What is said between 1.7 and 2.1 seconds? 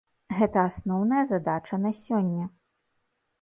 на